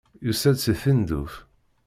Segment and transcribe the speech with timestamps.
[0.25, 1.33] Yusa-d seg Tinduf.